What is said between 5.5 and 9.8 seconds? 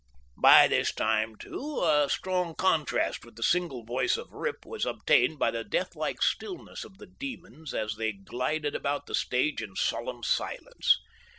the deathlike stillness of the "demons" as they glided about the stage in